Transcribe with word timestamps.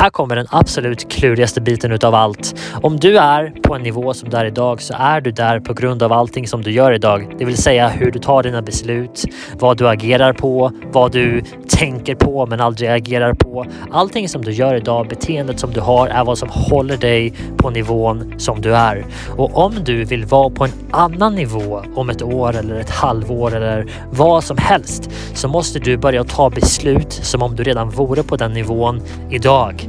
Här 0.00 0.10
kommer 0.10 0.36
den 0.36 0.46
absolut 0.50 1.12
klurigaste 1.12 1.60
biten 1.60 1.92
utav 1.92 2.14
allt. 2.14 2.54
Om 2.82 2.96
du 2.96 3.18
är 3.18 3.50
på 3.62 3.74
en 3.74 3.82
nivå 3.82 4.14
som 4.14 4.28
du 4.28 4.36
är 4.36 4.44
idag 4.44 4.82
så 4.82 4.94
är 4.98 5.20
du 5.20 5.30
där 5.30 5.60
på 5.60 5.74
grund 5.74 6.02
av 6.02 6.12
allting 6.12 6.46
som 6.46 6.62
du 6.62 6.70
gör 6.70 6.92
idag. 6.92 7.34
Det 7.38 7.44
vill 7.44 7.56
säga 7.56 7.88
hur 7.88 8.10
du 8.10 8.18
tar 8.18 8.42
dina 8.42 8.62
beslut, 8.62 9.24
vad 9.58 9.76
du 9.76 9.88
agerar 9.88 10.32
på, 10.32 10.72
vad 10.92 11.12
du 11.12 11.42
tänker 11.68 12.14
på 12.14 12.46
men 12.46 12.60
aldrig 12.60 12.90
agerar 12.90 13.34
på. 13.34 13.66
Allting 13.90 14.28
som 14.28 14.42
du 14.44 14.52
gör 14.52 14.74
idag, 14.74 15.08
beteendet 15.08 15.60
som 15.60 15.72
du 15.72 15.80
har 15.80 16.08
är 16.08 16.24
vad 16.24 16.38
som 16.38 16.48
håller 16.48 16.96
dig 16.96 17.32
på 17.56 17.70
nivån 17.70 18.34
som 18.38 18.60
du 18.60 18.74
är. 18.74 19.06
Och 19.36 19.56
om 19.56 19.74
du 19.84 20.04
vill 20.04 20.24
vara 20.24 20.50
på 20.50 20.64
en 20.64 20.72
annan 20.90 21.34
nivå 21.34 21.82
om 21.94 22.10
ett 22.10 22.22
år 22.22 22.56
eller 22.56 22.74
ett 22.80 22.90
halvår 22.90 23.54
eller 23.54 23.86
vad 24.10 24.44
som 24.44 24.56
helst 24.58 25.10
så 25.34 25.48
måste 25.48 25.78
du 25.78 25.96
börja 25.96 26.24
ta 26.24 26.50
beslut 26.50 27.12
som 27.12 27.42
om 27.42 27.56
du 27.56 27.62
redan 27.62 27.90
vore 27.90 28.22
på 28.22 28.36
den 28.36 28.52
nivån 28.52 29.02
idag. 29.30 29.87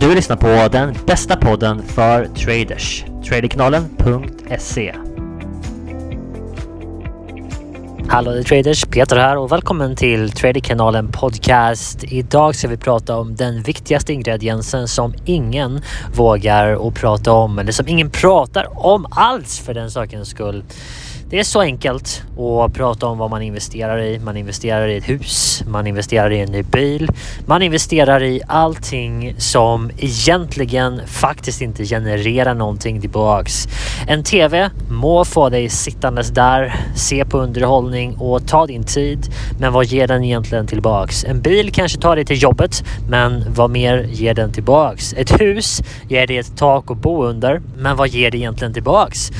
Du 0.00 0.14
lyssnar 0.14 0.36
på 0.36 0.68
den 0.72 0.96
bästa 1.06 1.36
podden 1.36 1.82
för 1.82 2.26
traders. 2.26 3.04
Traderkanalen.se 3.28 4.94
Hallå 8.08 8.30
det 8.30 8.42
traders, 8.42 8.84
Peter 8.84 9.16
här 9.16 9.38
och 9.38 9.52
välkommen 9.52 9.96
till 9.96 10.30
Traderkanalen 10.30 11.12
Podcast. 11.12 12.04
Idag 12.04 12.54
ska 12.54 12.68
vi 12.68 12.76
prata 12.76 13.16
om 13.16 13.36
den 13.36 13.62
viktigaste 13.62 14.12
ingrediensen 14.12 14.88
som 14.88 15.14
ingen 15.24 15.80
vågar 16.14 16.88
att 16.88 16.94
prata 16.94 17.32
om 17.32 17.58
eller 17.58 17.72
som 17.72 17.88
ingen 17.88 18.10
pratar 18.10 18.86
om 18.86 19.06
alls 19.10 19.58
för 19.58 19.74
den 19.74 19.90
sakens 19.90 20.28
skull. 20.28 20.64
Det 21.30 21.38
är 21.38 21.44
så 21.44 21.60
enkelt 21.60 22.22
att 22.38 22.74
prata 22.74 23.06
om 23.06 23.18
vad 23.18 23.30
man 23.30 23.42
investerar 23.42 24.02
i. 24.02 24.18
Man 24.18 24.36
investerar 24.36 24.88
i 24.88 24.96
ett 24.96 25.08
hus, 25.08 25.64
man 25.66 25.86
investerar 25.86 26.30
i 26.30 26.40
en 26.40 26.52
ny 26.52 26.62
bil, 26.62 27.10
man 27.46 27.62
investerar 27.62 28.22
i 28.22 28.40
allting 28.46 29.34
som 29.38 29.90
egentligen 29.98 31.06
faktiskt 31.06 31.62
inte 31.62 31.84
genererar 31.84 32.54
någonting 32.54 33.00
tillbaks. 33.00 33.68
En 34.06 34.24
TV 34.24 34.70
må 34.90 35.24
få 35.24 35.48
dig 35.48 35.68
sittandes 35.68 36.28
där, 36.28 36.74
se 36.94 37.24
på 37.24 37.38
underhållning 37.38 38.14
och 38.14 38.46
ta 38.46 38.66
din 38.66 38.84
tid. 38.84 39.18
Men 39.60 39.72
vad 39.72 39.84
ger 39.84 40.06
den 40.06 40.24
egentligen 40.24 40.66
tillbaks? 40.66 41.24
En 41.24 41.40
bil 41.40 41.70
kanske 41.72 42.00
tar 42.00 42.16
dig 42.16 42.24
till 42.24 42.42
jobbet, 42.42 42.84
men 43.08 43.44
vad 43.54 43.70
mer 43.70 44.06
ger 44.10 44.34
den 44.34 44.52
tillbaks? 44.52 45.12
Ett 45.12 45.40
hus 45.40 45.82
ger 46.08 46.26
dig 46.26 46.38
ett 46.38 46.56
tak 46.56 46.90
att 46.90 46.98
bo 46.98 47.24
under, 47.24 47.60
men 47.76 47.96
vad 47.96 48.08
ger 48.08 48.30
det 48.30 48.38
egentligen 48.38 48.74
tillbaks? 48.74 49.30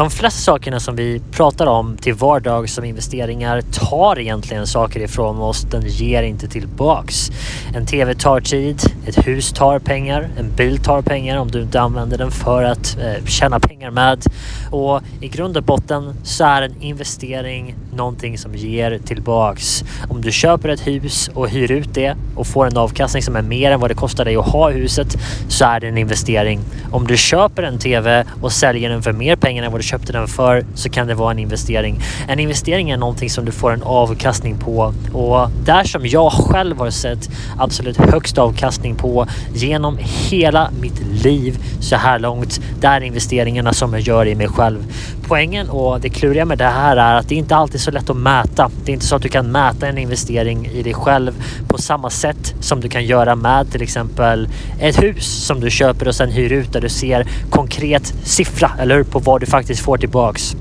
De 0.00 0.10
flesta 0.10 0.40
sakerna 0.40 0.80
som 0.80 0.96
vi 0.96 1.22
pratar 1.30 1.66
om 1.66 1.96
till 1.96 2.14
vardag 2.14 2.68
som 2.68 2.84
investeringar 2.84 3.60
tar 3.60 4.18
egentligen 4.18 4.66
saker 4.66 5.00
ifrån 5.00 5.38
oss. 5.38 5.62
Den 5.62 5.82
ger 5.86 6.22
inte 6.22 6.48
tillbaks. 6.48 7.30
En 7.74 7.86
TV 7.86 8.14
tar 8.14 8.40
tid, 8.40 8.80
ett 9.06 9.26
hus 9.26 9.52
tar 9.52 9.78
pengar, 9.78 10.28
en 10.38 10.56
bil 10.56 10.78
tar 10.78 11.02
pengar 11.02 11.38
om 11.38 11.50
du 11.50 11.62
inte 11.62 11.80
använder 11.80 12.18
den 12.18 12.30
för 12.30 12.64
att 12.64 12.98
eh, 12.98 13.24
tjäna 13.26 13.60
pengar 13.60 13.90
med. 13.90 14.24
Och 14.70 15.00
i 15.20 15.28
grund 15.28 15.56
och 15.56 15.62
botten 15.62 16.14
så 16.22 16.44
är 16.44 16.62
en 16.62 16.82
investering 16.82 17.74
någonting 17.92 18.38
som 18.38 18.54
ger 18.54 18.98
tillbaks. 19.04 19.84
Om 20.08 20.22
du 20.22 20.32
köper 20.32 20.68
ett 20.68 20.86
hus 20.86 21.30
och 21.34 21.48
hyr 21.48 21.72
ut 21.72 21.94
det 21.94 22.16
och 22.36 22.46
får 22.46 22.66
en 22.66 22.76
avkastning 22.76 23.22
som 23.22 23.36
är 23.36 23.42
mer 23.42 23.70
än 23.70 23.80
vad 23.80 23.90
det 23.90 23.94
kostar 23.94 24.24
dig 24.24 24.36
att 24.36 24.48
ha 24.48 24.70
huset 24.70 25.16
så 25.48 25.64
är 25.64 25.80
det 25.80 25.88
en 25.88 25.98
investering. 25.98 26.60
Om 26.90 27.06
du 27.06 27.16
köper 27.16 27.62
en 27.62 27.78
TV 27.78 28.24
och 28.40 28.52
säljer 28.52 28.90
den 28.90 29.02
för 29.02 29.12
mer 29.12 29.36
pengar 29.36 29.64
än 29.64 29.72
vad 29.72 29.80
du 29.80 29.84
köpte 29.84 30.12
den 30.12 30.28
för 30.28 30.64
så 30.74 30.88
kan 30.88 31.06
det 31.06 31.14
vara 31.14 31.30
en 31.30 31.38
investering. 31.38 32.00
En 32.28 32.38
investering 32.38 32.90
är 32.90 32.96
någonting 32.96 33.30
som 33.30 33.44
du 33.44 33.52
får 33.52 33.72
en 33.72 33.82
avkastning 33.82 34.56
på 34.58 34.94
och 35.12 35.48
där 35.64 35.84
som 35.84 36.06
jag 36.06 36.32
själv 36.32 36.78
har 36.78 36.90
sett 36.90 37.30
absolut 37.58 37.96
högst 37.96 38.38
avkastning 38.38 38.94
på 38.96 39.26
genom 39.54 39.98
hela 40.02 40.70
mitt 40.80 41.02
liv 41.24 41.58
så 41.80 41.96
här 41.96 42.18
långt. 42.18 42.60
Det 42.80 42.86
är 42.86 43.00
investeringarna 43.00 43.72
som 43.72 43.92
jag 43.92 44.02
gör 44.02 44.26
i 44.26 44.34
mig 44.34 44.48
själv. 44.48 44.84
Poängen 45.28 45.70
och 45.70 46.00
det 46.00 46.08
kluriga 46.08 46.44
med 46.44 46.58
det 46.58 46.64
här 46.64 46.96
är 46.96 47.14
att 47.14 47.28
det 47.28 47.34
inte 47.34 47.56
alltid 47.56 47.79
så 47.80 47.90
lätt 47.90 48.10
att 48.10 48.16
mäta. 48.16 48.70
Det 48.84 48.92
är 48.92 48.94
inte 48.94 49.06
så 49.06 49.16
att 49.16 49.22
du 49.22 49.28
kan 49.28 49.52
mäta 49.52 49.88
en 49.88 49.98
investering 49.98 50.66
i 50.66 50.82
dig 50.82 50.94
själv 50.94 51.42
på 51.68 51.78
samma 51.78 52.10
sätt 52.10 52.54
som 52.60 52.80
du 52.80 52.88
kan 52.88 53.04
göra 53.04 53.36
med 53.36 53.72
till 53.72 53.82
exempel 53.82 54.48
ett 54.80 55.02
hus 55.02 55.46
som 55.46 55.60
du 55.60 55.70
köper 55.70 56.08
och 56.08 56.14
sen 56.14 56.30
hyr 56.30 56.52
ut 56.52 56.72
där 56.72 56.80
du 56.80 56.88
ser 56.88 57.26
konkret 57.50 58.14
siffra 58.24 58.70
eller 58.78 59.02
på 59.02 59.18
vad 59.18 59.40
du 59.40 59.46
faktiskt 59.46 59.80
får 59.80 59.98
tillbaks. 59.98 60.56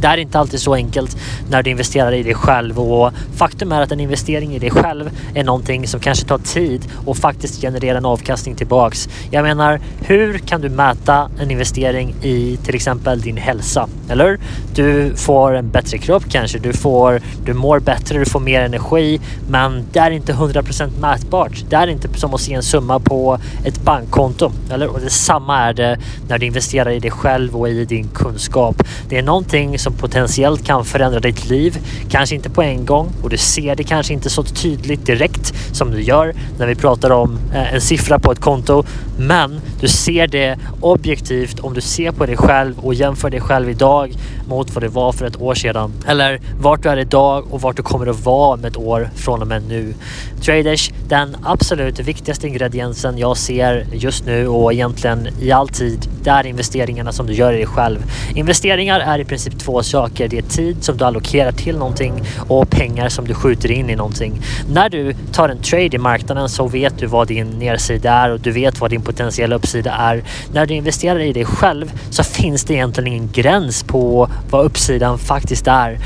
Det 0.00 0.06
är 0.06 0.16
inte 0.16 0.38
alltid 0.38 0.60
så 0.60 0.74
enkelt 0.74 1.16
när 1.50 1.62
du 1.62 1.70
investerar 1.70 2.12
i 2.12 2.22
dig 2.22 2.34
själv 2.34 2.80
och 2.80 3.12
faktum 3.36 3.72
är 3.72 3.82
att 3.82 3.92
en 3.92 4.00
investering 4.00 4.54
i 4.54 4.58
dig 4.58 4.70
själv 4.70 5.10
är 5.34 5.44
någonting 5.44 5.88
som 5.88 6.00
kanske 6.00 6.26
tar 6.26 6.38
tid 6.38 6.82
och 7.06 7.16
faktiskt 7.16 7.60
genererar 7.60 7.98
en 7.98 8.04
avkastning 8.04 8.54
tillbaks. 8.54 9.08
Jag 9.30 9.42
menar, 9.42 9.80
hur 10.00 10.38
kan 10.38 10.60
du 10.60 10.68
mäta 10.68 11.30
en 11.40 11.50
investering 11.50 12.14
i 12.22 12.58
till 12.64 12.74
exempel 12.74 13.20
din 13.20 13.36
hälsa? 13.36 13.88
Eller? 14.10 14.38
Du 14.74 15.12
får 15.16 15.54
en 15.54 15.70
bättre 15.70 15.98
kropp 15.98 16.24
kanske, 16.30 16.58
du, 16.58 16.72
får, 16.72 17.20
du 17.44 17.54
mår 17.54 17.80
bättre, 17.80 18.18
du 18.18 18.24
får 18.24 18.40
mer 18.40 18.60
energi, 18.60 19.20
men 19.48 19.84
det 19.92 19.98
är 19.98 20.10
inte 20.10 20.32
100% 20.32 21.00
mätbart. 21.00 21.64
Det 21.68 21.76
är 21.76 21.86
inte 21.86 22.08
som 22.14 22.34
att 22.34 22.40
se 22.40 22.54
en 22.54 22.62
summa 22.62 23.00
på 23.00 23.38
ett 23.64 23.82
bankkonto. 23.82 24.52
Eller? 24.70 24.86
Och 24.88 25.00
detsamma 25.00 25.58
är 25.58 25.72
det 25.72 25.98
när 26.28 26.38
du 26.38 26.46
investerar 26.46 26.90
i 26.90 26.98
dig 27.00 27.10
själv 27.10 27.56
och 27.56 27.68
i 27.68 27.84
din 27.84 28.08
kunskap. 28.08 28.82
Det 29.08 29.18
är 29.18 29.22
någonting 29.22 29.78
som 29.78 29.92
potentiellt 29.92 30.64
kan 30.64 30.84
förändra 30.84 31.20
ditt 31.20 31.48
liv. 31.48 31.78
Kanske 32.10 32.34
inte 32.34 32.50
på 32.50 32.62
en 32.62 32.86
gång 32.86 33.08
och 33.22 33.30
du 33.30 33.36
ser 33.36 33.76
det 33.76 33.84
kanske 33.84 34.12
inte 34.12 34.30
så 34.30 34.42
tydligt 34.42 35.06
direkt 35.06 35.54
som 35.72 35.90
du 35.90 36.02
gör 36.02 36.34
när 36.58 36.66
vi 36.66 36.74
pratar 36.74 37.10
om 37.10 37.38
eh, 37.54 37.74
en 37.74 37.80
siffra 37.80 38.18
på 38.18 38.32
ett 38.32 38.40
konto. 38.40 38.84
Men 39.18 39.60
du 39.80 39.88
ser 39.88 40.26
det 40.26 40.58
objektivt 40.80 41.60
om 41.60 41.74
du 41.74 41.80
ser 41.80 42.12
på 42.12 42.26
dig 42.26 42.36
själv 42.36 42.78
och 42.78 42.94
jämför 42.94 43.30
dig 43.30 43.40
själv 43.40 43.70
idag 43.70 43.99
mot 44.48 44.74
vad 44.74 44.82
det 44.82 44.88
var 44.88 45.12
för 45.12 45.26
ett 45.26 45.40
år 45.40 45.54
sedan. 45.54 45.92
Eller 46.06 46.40
vart 46.60 46.82
du 46.82 46.88
är 46.88 46.96
idag 46.96 47.44
och 47.50 47.60
vart 47.60 47.76
du 47.76 47.82
kommer 47.82 48.06
att 48.06 48.24
vara 48.24 48.54
om 48.54 48.64
ett 48.64 48.76
år 48.76 49.10
från 49.14 49.42
och 49.42 49.48
med 49.48 49.62
nu. 49.68 49.94
Traders, 50.40 50.90
den 51.08 51.36
absolut 51.42 51.98
viktigaste 52.00 52.46
ingrediensen 52.46 53.18
jag 53.18 53.36
ser 53.36 53.86
just 53.92 54.26
nu 54.26 54.48
och 54.48 54.72
egentligen 54.72 55.28
i 55.40 55.52
all 55.52 55.68
tid, 55.68 56.08
det 56.22 56.30
är 56.30 56.46
investeringarna 56.46 57.12
som 57.12 57.26
du 57.26 57.32
gör 57.32 57.52
i 57.52 57.56
dig 57.56 57.66
själv. 57.66 57.98
Investeringar 58.34 59.00
är 59.00 59.18
i 59.18 59.24
princip 59.24 59.58
två 59.58 59.82
saker. 59.82 60.28
Det 60.28 60.38
är 60.38 60.42
tid 60.42 60.84
som 60.84 60.96
du 60.96 61.04
allokerar 61.04 61.52
till 61.52 61.78
någonting 61.78 62.22
och 62.48 62.70
pengar 62.70 63.08
som 63.08 63.24
du 63.24 63.34
skjuter 63.34 63.70
in 63.70 63.90
i 63.90 63.96
någonting. 63.96 64.40
När 64.72 64.88
du 64.88 65.14
tar 65.32 65.48
en 65.48 65.62
trade 65.62 65.96
i 65.96 65.98
marknaden 65.98 66.48
så 66.48 66.68
vet 66.68 66.98
du 66.98 67.06
vad 67.06 67.28
din 67.28 67.46
nedsida 67.46 68.12
är 68.12 68.30
och 68.30 68.40
du 68.40 68.50
vet 68.50 68.80
vad 68.80 68.90
din 68.90 69.02
potentiella 69.02 69.56
uppsida 69.56 69.92
är. 69.92 70.22
När 70.52 70.66
du 70.66 70.74
investerar 70.74 71.18
i 71.18 71.32
dig 71.32 71.44
själv 71.44 71.92
så 72.10 72.22
finns 72.22 72.64
det 72.64 72.74
egentligen 72.74 73.12
ingen 73.12 73.28
gräns 73.32 73.82
på 73.90 74.28
vad 74.50 74.64
uppsidan 74.64 75.18
faktiskt 75.18 75.66
är. 75.66 75.98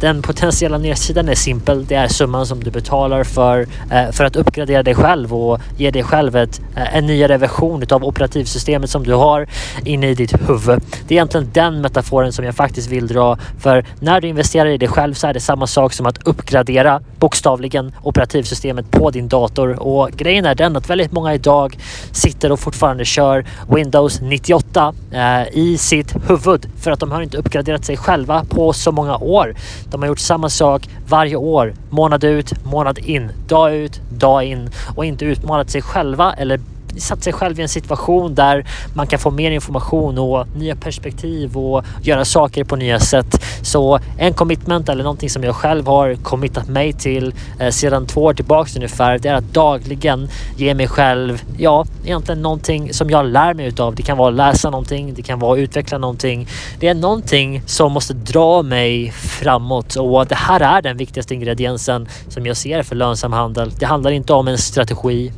Den 0.00 0.22
potentiella 0.22 0.78
nedsidan 0.78 1.28
är 1.28 1.34
simpel. 1.34 1.86
Det 1.86 1.94
är 1.94 2.08
summan 2.08 2.46
som 2.46 2.64
du 2.64 2.70
betalar 2.70 3.24
för, 3.24 3.66
eh, 3.90 4.10
för 4.12 4.24
att 4.24 4.36
uppgradera 4.36 4.82
dig 4.82 4.94
själv 4.94 5.34
och 5.34 5.60
ge 5.76 5.90
dig 5.90 6.02
själv 6.02 6.36
ett, 6.36 6.60
eh, 6.76 6.96
en 6.96 7.06
nyare 7.06 7.36
version 7.36 7.84
av 7.90 8.04
operativsystemet 8.04 8.90
som 8.90 9.02
du 9.02 9.14
har 9.14 9.46
inne 9.84 10.08
i 10.08 10.14
ditt 10.14 10.32
huvud. 10.48 10.80
Det 11.08 11.14
är 11.14 11.16
egentligen 11.16 11.50
den 11.52 11.80
metaforen 11.80 12.32
som 12.32 12.44
jag 12.44 12.54
faktiskt 12.54 12.90
vill 12.90 13.06
dra. 13.06 13.38
För 13.58 13.84
när 14.00 14.20
du 14.20 14.28
investerar 14.28 14.68
i 14.68 14.78
dig 14.78 14.88
själv 14.88 15.14
så 15.14 15.26
är 15.26 15.34
det 15.34 15.40
samma 15.40 15.66
sak 15.66 15.92
som 15.92 16.06
att 16.06 16.26
uppgradera 16.26 17.00
bokstavligen 17.18 17.92
operativsystemet 18.02 18.90
på 18.90 19.10
din 19.10 19.28
dator. 19.28 19.82
Och 19.82 20.10
grejen 20.16 20.44
är 20.44 20.54
den 20.54 20.76
att 20.76 20.90
väldigt 20.90 21.12
många 21.12 21.34
idag 21.34 21.78
sitter 22.12 22.52
och 22.52 22.60
fortfarande 22.60 23.04
kör 23.04 23.44
Windows 23.68 24.20
98 24.20 24.59
eh, 24.76 25.48
i 25.52 25.78
sitt 25.78 26.14
huvud. 26.30 26.66
För 26.80 26.90
att 26.90 27.00
de 27.00 27.10
har 27.12 27.22
inte 27.22 27.36
uppgraderat 27.36 27.84
sig 27.84 27.96
själva 27.96 28.44
på 28.48 28.72
så 28.72 28.92
många 28.92 29.16
år. 29.16 29.54
De 29.90 30.02
har 30.02 30.08
gjort 30.08 30.18
samma 30.18 30.48
sak 30.48 30.88
varje 31.08 31.36
år, 31.36 31.74
månad 31.90 32.24
ut, 32.24 32.64
månad 32.64 32.98
in, 32.98 33.32
dag 33.48 33.74
ut, 33.74 34.00
dag 34.10 34.44
in. 34.44 34.70
Och 34.96 35.04
inte 35.04 35.24
utmanat 35.24 35.70
sig 35.70 35.82
själva 35.82 36.32
eller 36.32 36.60
satt 36.96 37.22
sig 37.22 37.32
själv 37.32 37.60
i 37.60 37.62
en 37.62 37.68
situation 37.68 38.34
där 38.34 38.66
man 38.94 39.06
kan 39.06 39.18
få 39.18 39.30
mer 39.30 39.50
information 39.50 40.18
och 40.18 40.46
nya 40.56 40.76
perspektiv 40.76 41.56
och 41.56 41.84
göra 42.02 42.24
saker 42.24 42.64
på 42.64 42.76
nya 42.76 43.00
sätt. 43.00 43.44
Så 43.62 43.98
en 44.18 44.34
commitment 44.34 44.88
eller 44.88 45.02
någonting 45.02 45.30
som 45.30 45.44
jag 45.44 45.54
själv 45.54 45.86
har 45.86 46.14
committat 46.14 46.68
mig 46.68 46.92
till 46.92 47.34
eh, 47.60 47.70
sedan 47.70 48.06
två 48.06 48.22
år 48.22 48.34
tillbaks 48.34 48.76
ungefär, 48.76 49.18
det 49.18 49.28
är 49.28 49.34
att 49.34 49.52
dagligen 49.52 50.28
ge 50.56 50.74
mig 50.74 50.88
själv, 50.88 51.42
ja, 51.58 51.84
egentligen 52.04 52.42
någonting 52.42 52.94
som 52.94 53.10
jag 53.10 53.26
lär 53.26 53.54
mig 53.54 53.66
utav. 53.66 53.94
Det 53.94 54.02
kan 54.02 54.18
vara 54.18 54.28
att 54.28 54.34
läsa 54.34 54.70
någonting, 54.70 55.14
det 55.14 55.22
kan 55.22 55.38
vara 55.38 55.52
att 55.52 55.58
utveckla 55.58 55.98
någonting. 55.98 56.48
Det 56.80 56.88
är 56.88 56.94
någonting 56.94 57.62
som 57.66 57.92
måste 57.92 58.14
dra 58.14 58.62
mig 58.62 59.10
framåt 59.10 59.96
och 59.96 60.26
det 60.26 60.34
här 60.34 60.60
är 60.60 60.82
den 60.82 60.96
viktigaste 60.96 61.34
ingrediensen 61.34 62.08
som 62.28 62.46
jag 62.46 62.56
ser 62.56 62.82
för 62.82 62.96
lönsam 62.96 63.32
handel. 63.32 63.70
Det 63.78 63.86
handlar 63.86 64.10
inte 64.10 64.32
om 64.32 64.48
en 64.48 64.58
strategi 64.58 65.32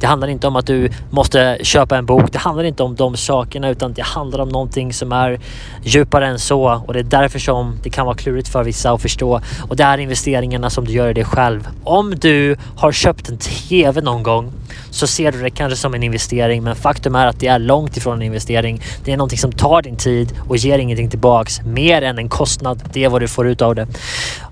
det 0.00 0.06
handlar 0.06 0.28
inte 0.28 0.46
om 0.46 0.56
att 0.56 0.66
du 0.66 0.90
måste 1.10 1.58
köpa 1.62 1.98
en 1.98 2.06
bok. 2.06 2.32
Det 2.32 2.38
handlar 2.38 2.64
inte 2.64 2.82
om 2.82 2.94
de 2.94 3.16
sakerna 3.16 3.68
utan 3.68 3.92
det 3.92 4.02
handlar 4.02 4.38
om 4.38 4.48
någonting 4.48 4.92
som 4.92 5.12
är 5.12 5.40
djupare 5.82 6.26
än 6.26 6.38
så 6.38 6.82
och 6.86 6.92
det 6.92 6.98
är 6.98 7.04
därför 7.04 7.38
som 7.38 7.76
det 7.82 7.90
kan 7.90 8.06
vara 8.06 8.16
klurigt 8.16 8.48
för 8.48 8.64
vissa 8.64 8.92
att 8.92 9.02
förstå. 9.02 9.40
Och 9.68 9.76
det 9.76 9.82
är 9.82 9.98
investeringarna 9.98 10.70
som 10.70 10.84
du 10.84 10.92
gör 10.92 11.08
i 11.08 11.12
dig 11.12 11.24
själv. 11.24 11.68
Om 11.84 12.14
du 12.14 12.56
har 12.76 12.92
köpt 12.92 13.28
en 13.28 13.38
TV 13.38 14.00
någon 14.00 14.22
gång 14.22 14.52
så 14.90 15.06
ser 15.06 15.32
du 15.32 15.42
det 15.42 15.50
kanske 15.50 15.76
som 15.76 15.94
en 15.94 16.02
investering 16.02 16.62
men 16.62 16.76
faktum 16.76 17.14
är 17.14 17.26
att 17.26 17.40
det 17.40 17.46
är 17.46 17.58
långt 17.58 17.96
ifrån 17.96 18.16
en 18.16 18.22
investering. 18.22 18.82
Det 19.04 19.12
är 19.12 19.16
någonting 19.16 19.38
som 19.38 19.52
tar 19.52 19.82
din 19.82 19.96
tid 19.96 20.34
och 20.48 20.56
ger 20.56 20.78
ingenting 20.78 21.10
tillbaks 21.10 21.60
mer 21.62 22.02
än 22.02 22.18
en 22.18 22.28
kostnad. 22.28 22.82
Det 22.92 23.04
är 23.04 23.08
vad 23.08 23.22
du 23.22 23.28
får 23.28 23.48
ut 23.48 23.62
av 23.62 23.74
det. 23.74 23.86